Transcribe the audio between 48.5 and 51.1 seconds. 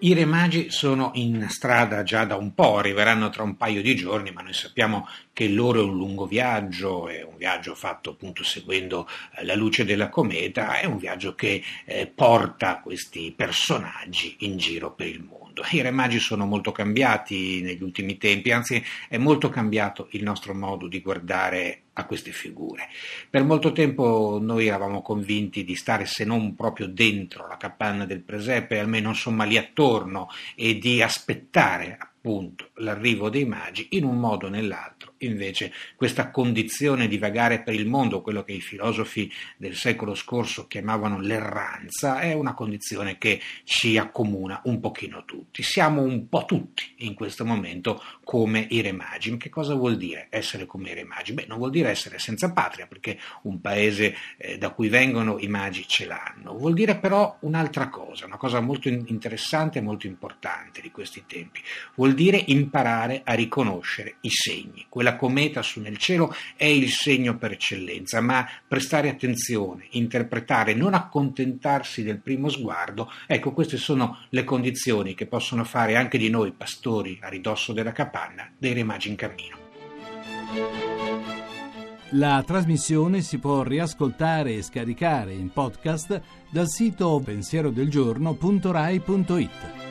i re. Che cosa vuol dire essere come i re?